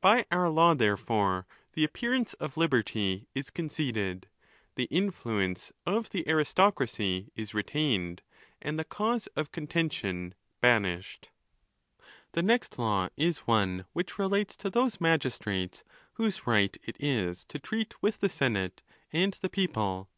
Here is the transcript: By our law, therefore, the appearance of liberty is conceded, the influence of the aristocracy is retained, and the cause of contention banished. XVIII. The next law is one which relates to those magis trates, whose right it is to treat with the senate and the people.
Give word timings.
By 0.00 0.24
our 0.30 0.48
law, 0.48 0.72
therefore, 0.72 1.46
the 1.74 1.84
appearance 1.84 2.32
of 2.40 2.56
liberty 2.56 3.28
is 3.34 3.50
conceded, 3.50 4.26
the 4.74 4.84
influence 4.84 5.70
of 5.84 6.08
the 6.08 6.26
aristocracy 6.26 7.30
is 7.36 7.52
retained, 7.52 8.22
and 8.62 8.78
the 8.78 8.86
cause 8.86 9.26
of 9.36 9.52
contention 9.52 10.34
banished. 10.62 11.24
XVIII. 11.94 12.06
The 12.32 12.42
next 12.44 12.78
law 12.78 13.10
is 13.18 13.40
one 13.40 13.84
which 13.92 14.18
relates 14.18 14.56
to 14.56 14.70
those 14.70 14.98
magis 14.98 15.38
trates, 15.38 15.82
whose 16.14 16.46
right 16.46 16.74
it 16.86 16.96
is 16.98 17.44
to 17.44 17.58
treat 17.58 18.02
with 18.02 18.20
the 18.20 18.30
senate 18.30 18.80
and 19.12 19.34
the 19.42 19.50
people. 19.50 20.08